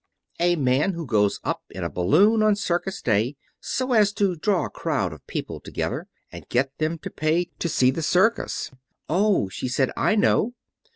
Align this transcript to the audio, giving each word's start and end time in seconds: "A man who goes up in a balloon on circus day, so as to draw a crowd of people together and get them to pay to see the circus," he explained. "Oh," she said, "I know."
"A 0.39 0.55
man 0.55 0.93
who 0.93 1.05
goes 1.05 1.39
up 1.43 1.61
in 1.69 1.83
a 1.83 1.89
balloon 1.91 2.41
on 2.41 2.55
circus 2.55 3.03
day, 3.03 3.35
so 3.59 3.93
as 3.93 4.11
to 4.13 4.35
draw 4.35 4.65
a 4.65 4.69
crowd 4.71 5.13
of 5.13 5.27
people 5.27 5.59
together 5.59 6.07
and 6.31 6.49
get 6.49 6.75
them 6.79 6.97
to 7.03 7.11
pay 7.11 7.51
to 7.59 7.69
see 7.69 7.91
the 7.91 8.01
circus," 8.01 8.69
he 8.69 8.69
explained. 8.77 8.81
"Oh," 9.09 9.49
she 9.49 9.67
said, 9.67 9.91
"I 9.95 10.15
know." 10.15 10.55